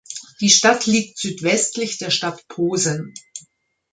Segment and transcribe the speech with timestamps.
[0.39, 3.13] Die Stadt liegt südwestlich der Stadt Posen.